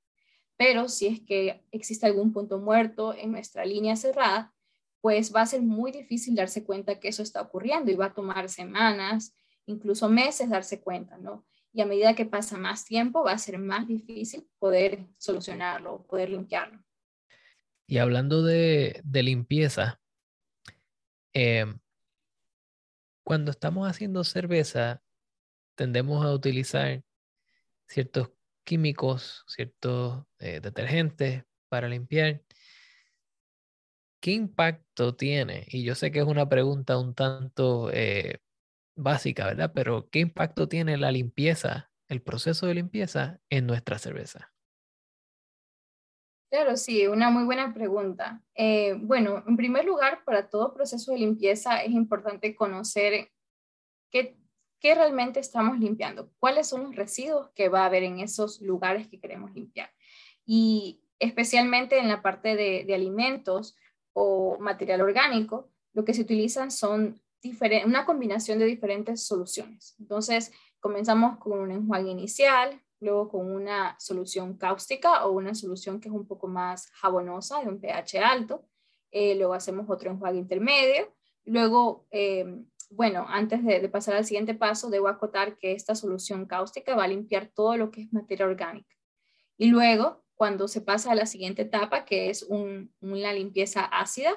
[0.57, 4.53] pero si es que existe algún punto muerto en nuestra línea cerrada,
[5.01, 8.15] pues va a ser muy difícil darse cuenta que eso está ocurriendo y va a
[8.15, 9.35] tomar semanas,
[9.67, 11.45] incluso meses darse cuenta, ¿no?
[11.73, 16.31] Y a medida que pasa más tiempo, va a ser más difícil poder solucionarlo, poder
[16.31, 16.85] limpiarlo.
[17.87, 20.01] Y hablando de, de limpieza,
[21.35, 21.79] Em,
[23.25, 25.03] cuando estamos haciendo cerveza,
[25.77, 27.05] tendemos a utilizar
[27.89, 28.31] ciertos
[28.65, 32.43] químicos, ciertos eh, detergentes para limpiar.
[34.21, 35.67] ¿Qué impacto tiene?
[35.69, 38.39] Y yo sé que es una pregunta un tanto eh,
[38.97, 39.73] básica, ¿verdad?
[39.75, 44.52] Pero ¿qué impacto tiene la limpieza, el proceso de limpieza en nuestra cerveza?
[46.53, 48.43] Claro, sí, una muy buena pregunta.
[48.55, 53.31] Eh, bueno, en primer lugar, para todo proceso de limpieza es importante conocer
[54.11, 54.37] qué,
[54.83, 59.19] realmente estamos limpiando, cuáles son los residuos que va a haber en esos lugares que
[59.19, 59.89] queremos limpiar.
[60.45, 63.75] Y especialmente en la parte de, de alimentos
[64.13, 67.19] o material orgánico, lo que se utilizan son
[67.87, 69.95] una combinación de diferentes soluciones.
[69.99, 76.09] Entonces, comenzamos con un enjuague inicial, luego con una solución cáustica o una solución que
[76.09, 78.65] es un poco más jabonosa, de un pH alto,
[79.11, 81.13] eh, luego hacemos otro enjuague intermedio,
[81.45, 86.95] luego, eh, bueno, antes de, pasar al siguiente paso, debo acotar que esta solución cáustica
[86.95, 88.95] va a limpiar todo lo que es materia orgánica.
[89.59, 94.33] Y luego, cuando se pasa a la siguiente etapa, que es una limpieza ácida,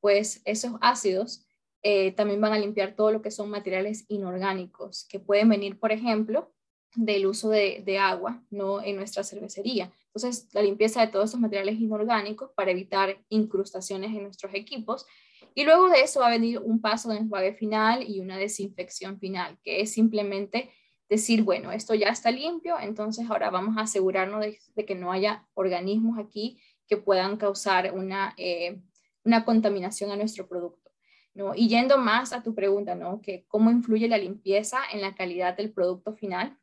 [0.00, 1.46] pues esos ácidos
[1.82, 5.92] eh, también van a limpiar todo lo que son materiales inorgánicos, que pueden venir, por
[5.92, 6.52] ejemplo,
[6.96, 8.82] del uso de, agua ¿no?
[8.82, 9.92] en nuestra cervecería.
[10.06, 15.06] Entonces, la limpieza de todos estos materiales inorgánicos para evitar incrustaciones en nuestros equipos.
[15.54, 19.18] Y luego de eso va a venir un paso de enjuague final y una desinfección
[19.18, 20.70] final, que es simplemente
[21.08, 25.46] decir, bueno, esto ya está limpio, entonces ahora vamos a asegurarnos de, que no haya
[25.54, 28.80] organismos aquí que puedan causar una, eh,
[29.24, 30.90] una contaminación a nuestro producto.
[31.34, 31.54] ¿no?
[31.54, 33.20] Y yendo más a tu pregunta, ¿no?
[33.20, 36.56] Que cómo influye la limpieza en la calidad del producto final,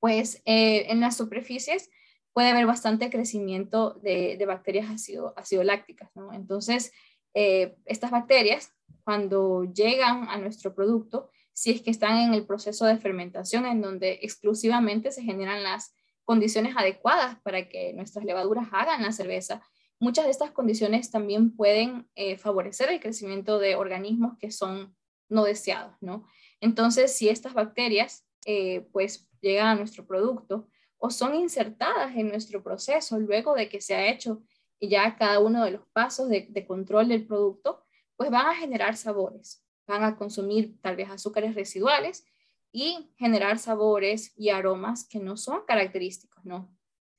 [0.00, 1.90] pues eh, en las superficies
[2.32, 6.32] puede haber bastante crecimiento de, bacterias ácido, ácido lácticas, ¿no?
[6.32, 6.92] Entonces,
[7.34, 8.72] eh, estas bacterias,
[9.04, 13.80] cuando llegan a nuestro producto, si es que están en el proceso de fermentación, en
[13.80, 19.62] donde exclusivamente se generan las condiciones adecuadas para que nuestras levaduras hagan la cerveza,
[19.98, 24.94] muchas de estas condiciones también pueden eh, favorecer el crecimiento de organismos que son
[25.30, 26.26] no deseados, ¿no?
[26.60, 30.68] Entonces, si estas bacterias eh, pues llegan a nuestro producto
[30.98, 34.42] o son insertadas en nuestro proceso luego de que se ha hecho
[34.80, 37.84] ya cada uno de los pasos de, control del producto,
[38.16, 42.26] pues van a generar sabores, van a consumir tal vez azúcares residuales
[42.72, 46.74] y generar sabores y aromas que no son característicos, ¿no?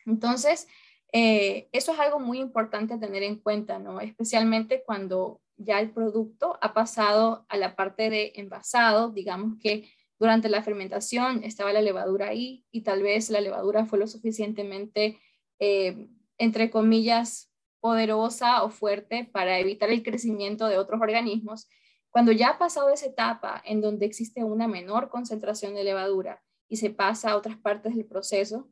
[0.06, 0.68] Entonces,
[1.12, 4.00] eh, eso es algo muy importante tener en cuenta, ¿no?
[4.00, 10.50] Especialmente cuando ya el producto ha pasado a la parte de envasado, digamos que durante
[10.50, 15.20] la fermentación estaba la levadura ahí y tal vez la levadura fue lo suficientemente,
[15.60, 21.70] eh, entre comillas, poderosa o fuerte para evitar el crecimiento de otros organismos.
[22.10, 26.78] Cuando ya ha pasado esa etapa en donde existe una menor concentración de levadura y
[26.78, 28.68] se pasa a otras partes del proceso,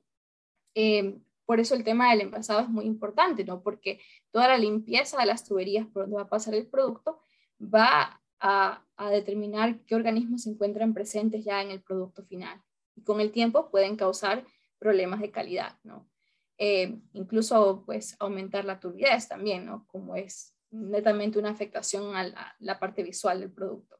[0.73, 3.61] eh, por eso el tema del envasado es muy importante, ¿no?
[3.61, 3.99] Porque
[4.31, 7.19] toda la limpieza de las tuberías por donde va a pasar el producto
[7.61, 12.61] va a, determinar qué organismos se encuentran presentes ya en el producto final.
[12.95, 14.45] Y con el tiempo pueden causar
[14.79, 16.09] problemas de calidad, ¿no?
[16.57, 19.85] Eh, incluso, pues, aumentar la turbidez también, ¿no?
[19.87, 23.97] Como es netamente una afectación a la parte visual del producto.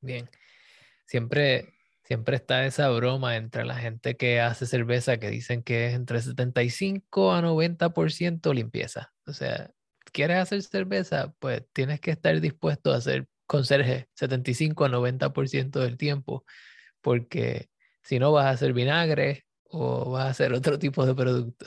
[0.00, 0.28] Bien.
[1.06, 5.94] Siempre Siempre está esa broma entre la gente que hace cerveza que dicen que es
[5.94, 9.12] entre 75 a 90% limpieza.
[9.26, 9.72] O sea,
[10.12, 15.96] quieres hacer cerveza, pues tienes que estar dispuesto a hacer conserje 75 a 90% del
[15.96, 16.44] tiempo,
[17.00, 17.70] porque
[18.02, 21.66] si no vas a hacer vinagre o vas a hacer otro tipo de producto.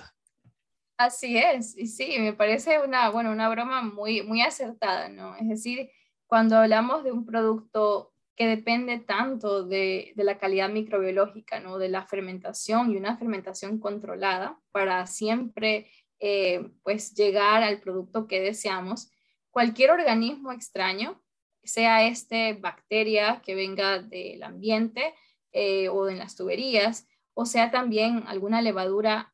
[0.98, 5.36] Así es, y sí, me parece una, bueno, una broma muy, muy acertada, ¿no?
[5.38, 5.90] Es decir,
[6.28, 11.78] cuando hablamos de un producto que depende tanto de, la calidad microbiológica, ¿no?
[11.78, 18.40] de la fermentación y una fermentación controlada para siempre eh, pues llegar al producto que
[18.40, 19.12] deseamos.
[19.52, 21.22] Cualquier organismo extraño,
[21.64, 25.14] sea este bacteria que venga del ambiente
[25.52, 29.34] eh, o en las tuberías, o sea también alguna levadura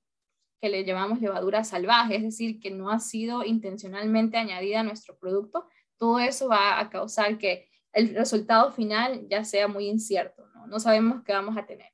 [0.61, 5.17] que le llamamos levadura salvaje, es decir, que no ha sido intencionalmente añadida a nuestro
[5.17, 10.67] producto, todo eso va a causar que el resultado final ya sea muy incierto, ¿no?
[10.67, 11.91] No sabemos qué vamos a tener.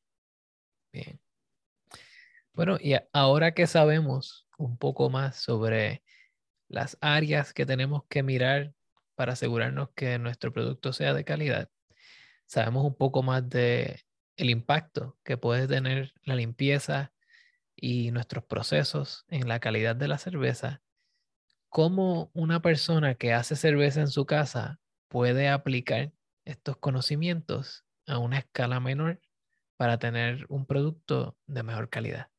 [0.92, 1.20] Bien.
[2.54, 6.04] Bueno, y ahora que sabemos un poco más sobre
[6.68, 8.74] las áreas que tenemos que mirar
[9.16, 11.70] para asegurarnos que nuestro producto sea de calidad,
[12.48, 14.02] sabemos un poco más de
[14.38, 17.14] el impacto que puede tener la limpieza
[17.76, 20.82] y nuestros procesos en la calidad de la cerveza,
[21.70, 26.14] cómo una persona que hace cerveza en su casa puede aplicar
[26.46, 29.22] estos conocimientos a una escala menor
[29.78, 32.31] para tener un producto de mejor calidad?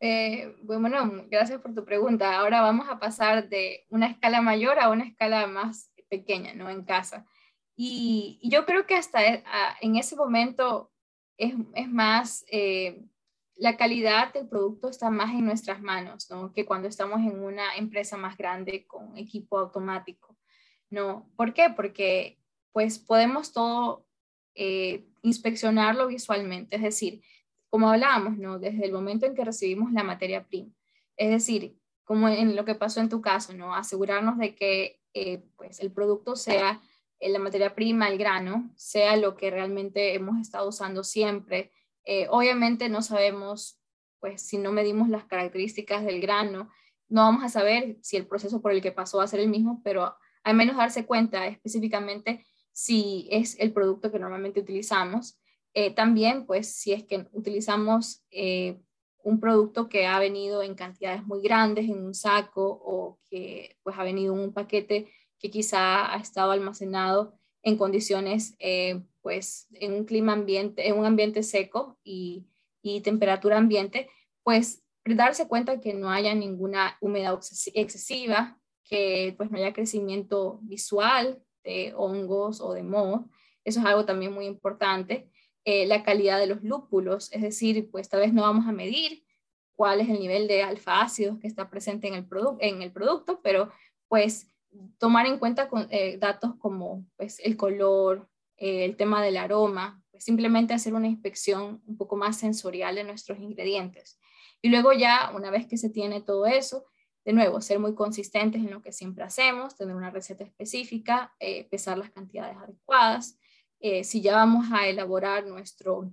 [0.00, 2.38] Eh, bueno, gracias por tu pregunta.
[2.38, 6.68] Ahora vamos a pasar de una escala mayor a una escala más pequeña, ¿no?
[6.68, 7.26] En casa.
[7.76, 9.42] Y, yo creo que hasta e,
[9.80, 10.92] en ese momento
[11.38, 11.54] es,
[11.88, 13.02] más, eh,
[13.56, 16.52] la calidad del producto está más en nuestras manos, ¿no?
[16.52, 20.36] Que cuando estamos en una empresa más grande con equipo automático.
[20.90, 21.70] No, ¿por qué?
[21.74, 22.38] Porque
[22.72, 24.06] pues podemos todo
[24.54, 27.22] eh, inspeccionarlo visualmente, es decir,
[27.74, 28.60] como hablábamos, ¿no?
[28.60, 30.70] Desde el momento en que recibimos la materia prima.
[31.16, 33.74] Es decir, como en lo que pasó en tu caso, ¿no?
[33.74, 36.80] Asegurarnos de que eh, pues el producto sea
[37.18, 41.72] eh, la materia prima, el grano, sea lo que realmente hemos estado usando siempre.
[42.30, 43.80] obviamente no sabemos,
[44.20, 46.70] pues si no medimos las características del grano,
[47.08, 49.48] no vamos a saber si el proceso por el que pasó va a ser el
[49.48, 55.40] mismo, pero al menos darse cuenta específicamente si es el producto que normalmente utilizamos.
[55.74, 58.80] Eh, también, pues, si es que utilizamos eh,
[59.24, 63.96] un producto que ha venido en cantidades muy grandes en un saco o que pues
[63.98, 65.08] ha venido en un paquete
[65.38, 71.06] que quizá ha estado almacenado en condiciones, eh, pues, en un clima ambiente, en un
[71.06, 72.46] ambiente seco y,
[72.82, 74.08] y temperatura ambiente,
[74.42, 77.38] pues darse cuenta que no haya ninguna humedad
[77.74, 83.22] excesiva, que pues no haya crecimiento visual de hongos o de mohos.
[83.64, 85.30] Eso es algo también muy importante.
[85.64, 89.24] Eh, la calidad de los lúpulos, es decir, pues tal vez no vamos a medir
[89.76, 92.26] cuál es el nivel de alfa ácidos que está presente en el,
[92.60, 93.70] en el producto, pero
[94.08, 94.46] pues
[94.98, 100.02] tomar en cuenta con, eh, datos como pues, el color, eh, el tema del aroma,
[100.10, 104.18] pues, simplemente hacer una inspección un poco más sensorial de nuestros ingredientes.
[104.62, 106.84] Y luego ya, una vez que se tiene todo eso,
[107.24, 111.66] de nuevo, ser muy consistentes en lo que siempre hacemos, tener una receta específica, eh,
[111.70, 113.38] pesar las cantidades adecuadas.
[114.02, 116.10] Si ya vamos a elaborar nuestro,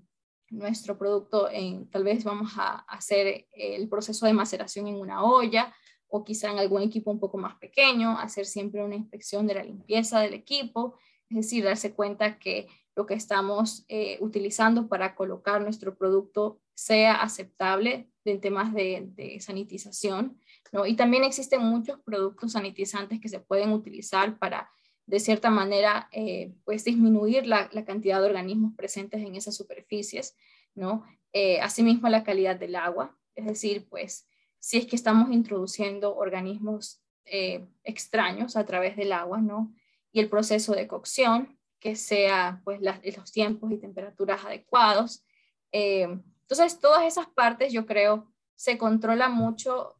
[0.49, 5.74] nuestro producto, en, tal vez vamos a hacer el proceso de maceración en una olla
[6.07, 9.63] o quizá en algún equipo un poco más pequeño, hacer siempre una inspección de la
[9.63, 10.97] limpieza del equipo,
[11.30, 17.22] es decir, darse cuenta que lo que estamos eh, utilizando para colocar nuestro producto sea
[17.22, 20.38] aceptable en temas de, sanitización.
[20.74, 20.86] ¿no?
[20.86, 24.69] Y también existen muchos productos sanitizantes que se pueden utilizar para,
[25.05, 30.35] de cierta manera, eh, pues disminuir la, cantidad de organismos presentes en esas superficies.
[30.75, 31.05] ¿no?
[31.33, 34.27] Eh, asimismo, la calidad del agua, es decir, pues
[34.59, 39.73] si es que estamos introduciendo organismos eh, extraños a través del agua, ¿no?
[40.11, 45.25] Y el proceso de cocción, que sea pues los tiempos y temperaturas adecuados.
[45.71, 46.03] Eh,
[46.41, 49.95] entonces, todas esas partes yo creo se controla mucho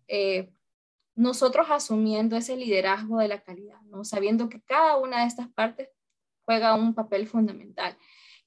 [1.22, 4.04] nosotros asumiendo ese liderazgo de la calidad, ¿no?
[4.04, 5.90] Sabiendo que cada una de estas partes
[6.42, 7.96] juega un papel fundamental.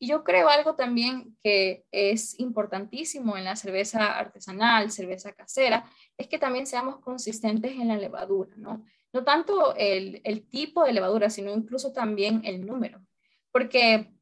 [0.00, 6.26] Y yo creo algo también que es importantísimo en la cerveza artesanal, cerveza casera, es
[6.26, 8.84] que también seamos consistentes en la levadura, ¿no?
[9.12, 10.20] No tanto el,
[10.50, 13.00] tipo de levadura, sino incluso también el número.
[13.52, 14.12] Porque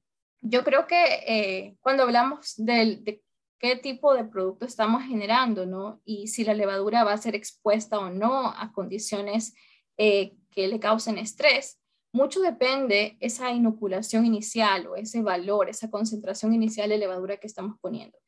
[0.43, 3.23] yo creo que eh, cuando hablamos de
[3.63, 6.03] qué tipo de producto estamos generando, ¿no?
[6.05, 9.55] Y si la levadura va a ser expuesta o no a condiciones
[9.97, 11.81] eh, que le causen estrés,
[12.13, 17.79] mucho depende esa inoculación inicial o ese valor, esa concentración inicial de levadura que estamos
[17.81, 18.19] poniendo.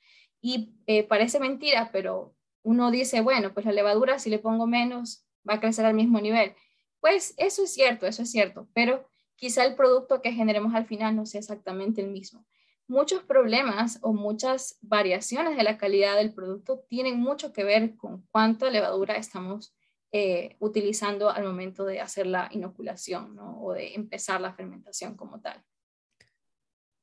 [0.40, 5.26] Y eh, parece mentira, pero uno dice, bueno, pues la levadura si le pongo menos
[5.46, 6.54] va a crecer al mismo nivel.
[7.00, 11.16] Pues eso es cierto, eso es cierto, pero quizá el producto que generemos al final
[11.16, 12.46] no sea exactamente el mismo.
[12.86, 18.26] Muchos problemas o muchas variaciones de la calidad del producto tienen mucho que ver con
[18.30, 19.74] cuánta levadura estamos
[20.12, 25.62] eh, utilizando al momento de hacer la inoculación o de empezar la fermentación como tal.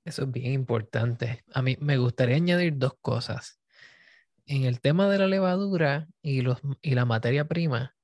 [0.06, 1.44] Eso es bien importante.
[1.54, 3.60] A mí me gustaría añadir dos cosas.
[4.46, 7.96] En el tema de la levadura y, los, y la materia prima,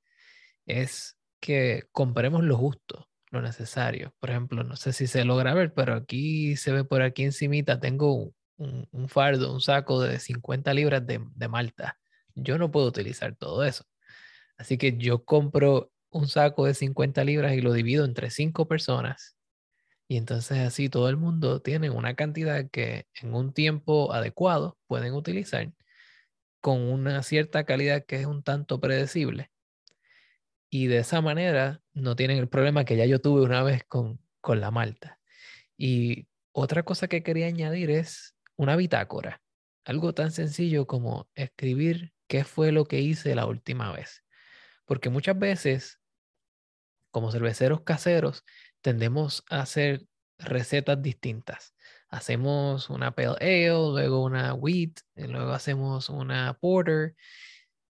[0.65, 4.13] es que compremos lo justo, lo necesario.
[4.19, 7.80] Por ejemplo, no sé si se logra ver, pero aquí se ve por aquí encimita,
[7.80, 11.97] tengo un, fardo, un saco de 50 libras de, de malta.
[12.36, 13.84] Yo no puedo utilizar todo eso.
[14.57, 19.38] Así que yo compro un saco de 50 libras y lo divido entre cinco personas.
[20.07, 25.13] Y entonces así todo el mundo tiene una cantidad que en un tiempo adecuado pueden
[25.13, 25.71] utilizar
[26.61, 29.51] con una cierta calidad que es un tanto predecible.
[30.70, 34.20] Y de esa manera no tienen el problema que ya yo tuve una vez con,
[34.41, 35.20] con la malta.
[35.78, 39.41] Y otra cosa que quería añadir es una bitácora.
[39.86, 44.24] Algo tan sencillo como escribir qué fue lo que hice la última vez.
[44.86, 45.99] Porque muchas veces,
[47.11, 48.43] como cerveceros caseros,
[48.82, 50.07] tendemos a hacer
[50.39, 51.74] recetas distintas.
[52.09, 57.15] Hacemos una pale ale, luego una wheat, luego hacemos una porter.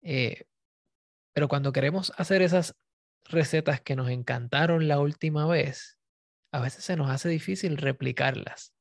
[0.02, 0.44] Eh,
[1.36, 2.74] pero cuando queremos hacer esas
[3.26, 5.98] recetas que nos encantaron la última vez,
[6.50, 8.72] a veces se nos hace difícil replicarlas.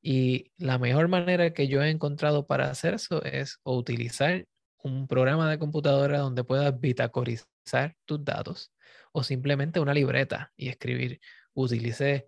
[0.00, 4.46] Y la mejor manera que yo he encontrado para hacer eso es utilizar
[4.82, 8.72] un programa de computadora donde puedas bitacorizar tus datos
[9.12, 11.20] o simplemente una libreta y escribir,
[11.52, 12.26] utilicé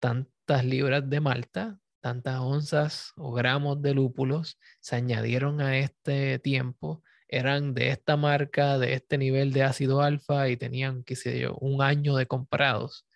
[0.00, 7.02] tantas libras de malta, tantas onzas o gramos de lúpulos, se añadieron a este tiempo,
[7.28, 11.56] eran de esta marca, de este nivel de ácido alfa y tenían, qué sé yo,
[11.56, 13.06] un año de comprados.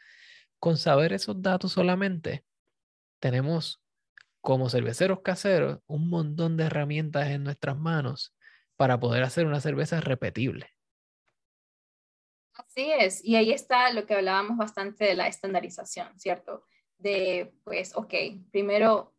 [0.59, 2.44] Con saber esos datos solamente,
[3.20, 3.80] tenemos
[4.40, 8.34] como cerveceros caseros un montón de herramientas en nuestras manos
[8.76, 10.70] para poder hacer una cerveza repetible.
[12.54, 16.64] Así es, y ahí está lo que hablábamos bastante de la estandarización, ¿cierto?
[16.96, 18.14] De, pues, ok,
[18.50, 19.14] primero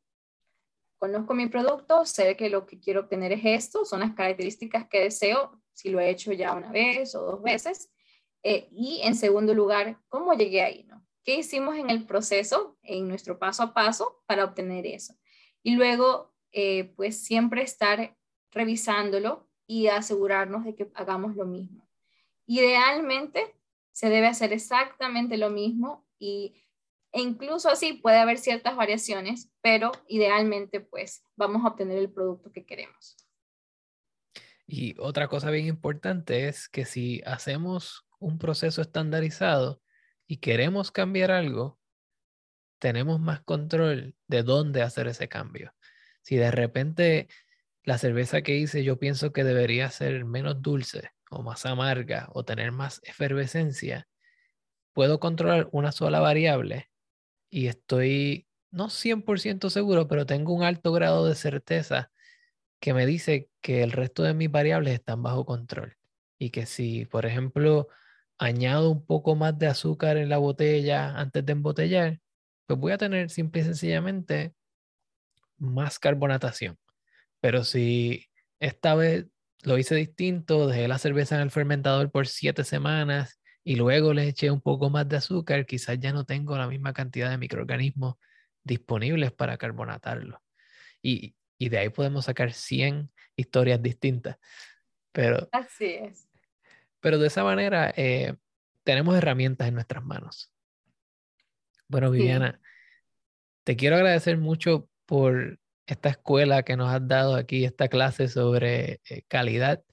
[1.00, 5.02] conozco mi producto, sé que lo que quiero obtener es esto, son las características que
[5.02, 7.90] deseo, si lo he hecho ya una vez o dos veces.
[8.44, 10.84] Eh, y en segundo lugar, ¿cómo llegué ahí?
[10.84, 11.06] No?
[11.24, 15.16] ¿Qué hicimos en el proceso, en nuestro paso a paso para obtener eso?
[15.64, 18.18] Y luego, eh, pues siempre estar
[18.52, 21.88] revisándolo y asegurarnos de que hagamos lo mismo.
[22.46, 23.56] Idealmente
[23.92, 26.56] se debe hacer exactamente lo mismo y,
[27.12, 32.52] e incluso así puede haber ciertas variaciones, pero idealmente pues vamos a obtener el producto
[32.52, 33.18] que queremos.
[34.68, 39.82] Y otra cosa bien importante es que si hacemos un proceso estandarizado
[40.28, 41.80] y queremos cambiar algo,
[42.78, 45.74] tenemos más control de dónde hacer ese cambio.
[46.22, 47.28] Si de repente
[47.84, 52.46] la cerveza que hice yo pienso que debería ser menos dulce o más amarga o
[52.46, 54.08] tener más efervescencia,
[54.94, 56.90] puedo controlar una sola variable
[57.50, 62.12] y estoy no 100% seguro, pero tengo un alto grado de certeza
[62.80, 65.98] que me dice que el resto de mis variables están bajo control
[66.38, 67.90] y que si, por ejemplo,
[68.38, 72.20] añado un poco más de azúcar en la botella antes de embotellar,
[72.66, 74.54] pues voy a tener simple y sencillamente
[75.58, 76.78] más carbonatación.
[77.42, 78.28] Pero si
[78.60, 79.28] esta vez
[79.64, 84.28] lo hice distinto, dejé la cerveza en el fermentador por siete semanas y luego le
[84.28, 88.16] eché un poco más de azúcar, quizás ya no tengo la misma cantidad de microorganismos
[88.64, 90.42] disponibles para carbonatarlo.
[91.02, 94.38] Y, y de ahí podemos sacar 100 historias distintas.
[95.12, 96.28] Pero, Así es.
[97.00, 98.36] Pero de esa manera eh,
[98.84, 100.52] tenemos herramientas en nuestras manos.
[101.88, 102.60] Bueno, Viviana,
[103.64, 109.02] te quiero agradecer mucho por esta escuela que nos has dado aquí, esta clase sobre
[109.10, 109.84] eh, calidad.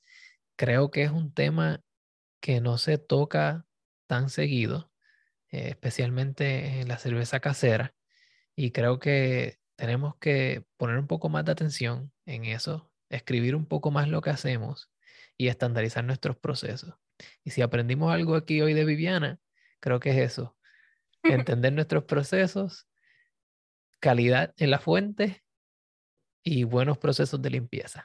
[0.57, 1.81] Creo que es un tema
[2.41, 3.67] que no se toca
[4.07, 4.91] tan seguido,
[5.51, 7.95] eh, especialmente en la cerveza casera.
[8.55, 13.67] Y creo que tenemos que poner un poco más de atención en eso, escribir un
[13.67, 14.91] poco más lo que hacemos
[15.37, 16.95] y estandarizar nuestros procesos.
[17.45, 19.41] Y si aprendimos algo aquí hoy de Viviana,
[19.81, 20.57] creo que es eso,
[21.23, 22.89] entender nuestros procesos,
[24.01, 25.45] calidad en la fuente
[26.43, 28.05] y buenos procesos de limpieza.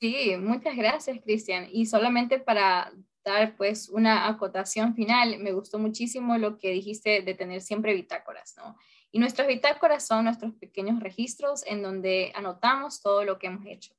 [0.00, 1.68] Sí, muchas gracias, Cristian.
[1.70, 2.92] Y solamente para
[3.24, 8.54] dar pues una acotación final, me gustó muchísimo lo que dijiste de tener siempre bitácoras,
[8.56, 8.76] ¿no?
[9.10, 13.94] Y nuestras bitácoras son nuestros pequeños registros en donde anotamos todo lo que hemos hecho.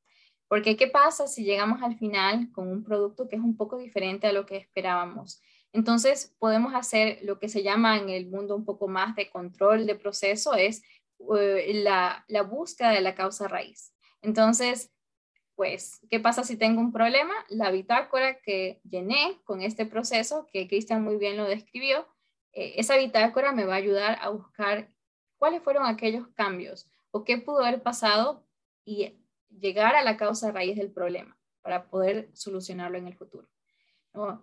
[0.48, 4.28] Porque ¿qué pasa si llegamos al final con un producto que es un poco diferente
[4.28, 5.42] a lo que esperábamos?
[5.72, 9.86] Entonces podemos hacer lo que se llama en el mundo un poco más de control
[9.86, 10.84] de proceso, es
[11.40, 13.94] eh, la, la búsqueda de la causa raíz.
[14.22, 14.92] Entonces,
[15.56, 17.34] pues, ¿qué pasa si tengo un problema?
[17.50, 22.08] La bitácora que llené con este proceso, que Cristian muy bien lo describió,
[22.54, 24.92] eh, esa bitácora me va a ayudar a buscar
[25.38, 28.46] cuáles fueron aquellos cambios o qué pudo haber pasado
[28.86, 33.48] y llegar a la causa raíz del problema para poder solucionarlo en el futuro.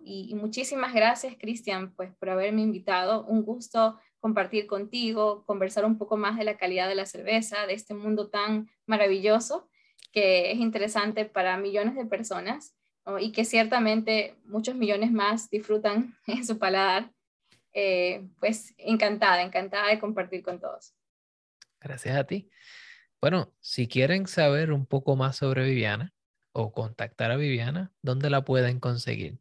[0.03, 3.23] Y, muchísimas gracias, Cristian, pues por haberme invitado.
[3.25, 7.73] Un gusto compartir contigo, conversar un poco más de la calidad de la cerveza, de
[7.73, 9.69] este mundo tan maravilloso
[10.11, 12.75] que es interesante para millones de personas
[13.19, 17.11] y que ciertamente muchos millones más disfrutan en su paladar
[17.73, 20.93] eh, pues encantada, encantada de compartir con todos.
[21.79, 22.49] Gracias a ti.
[23.21, 26.13] Bueno, si quieren saber un poco más sobre Viviana
[26.53, 29.39] o contactar a Viviana, ¿dónde la pueden conseguir?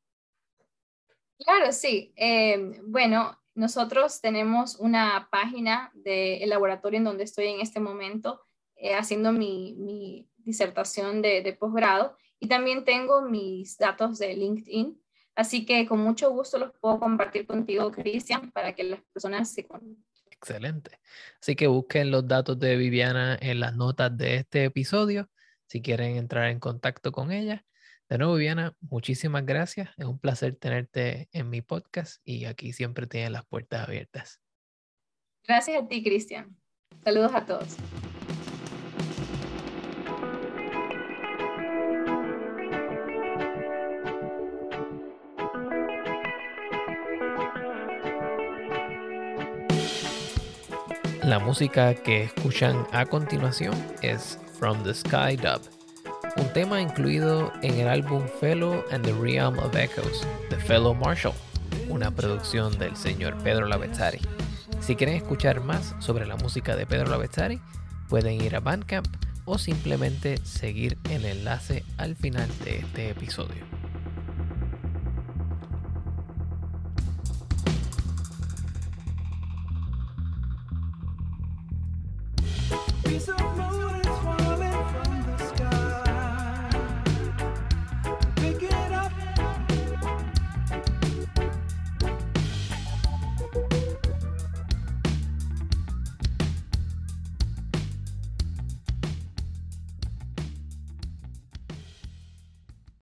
[1.38, 2.12] Claro, sí.
[2.16, 8.40] Eh, bueno, nosotros tenemos una página del laboratorio en donde estoy en este momento
[8.76, 15.00] eh, haciendo mi, mi, disertación de, de posgrado y también tengo mis datos de LinkedIn
[15.40, 19.66] Así que con mucho gusto los puedo compartir contigo, Cristian, para que las personas se
[20.30, 20.98] Excelente.
[21.40, 25.30] Así que busquen los datos de Viviana en las notas de este episodio
[25.66, 27.64] si quieren entrar en contacto con ella.
[28.08, 29.88] De nuevo, Viviana, muchísimas gracias.
[29.96, 34.40] Es un placer tenerte en mi podcast y aquí siempre tienes las puertas abiertas.
[35.46, 36.54] Gracias a ti, Cristian.
[37.04, 37.76] Saludos a todos.
[51.30, 53.72] La música que escuchan a continuación
[54.02, 55.60] es From the Sky Dub,
[56.36, 61.32] un tema incluido en el álbum Fellow and the Realm of Echoes de Fellow Marshall,
[61.88, 64.18] una producción del señor Pedro Lavezzari.
[64.80, 67.60] Si quieren escuchar más sobre la música de Pedro Lavezzari,
[68.08, 69.06] pueden ir a Bandcamp
[69.44, 73.89] o simplemente seguir el enlace al final de este episodio.
[83.10, 83.79] peace of mind.